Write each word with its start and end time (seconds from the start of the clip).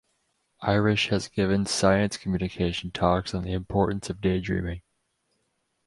Irish 0.63 1.09
has 1.09 1.27
given 1.27 1.67
science 1.67 2.17
communication 2.17 2.89
talks 2.89 3.35
on 3.35 3.43
the 3.43 3.51
importance 3.53 4.09
of 4.09 4.19
day 4.19 4.39
dreaming. 4.39 4.81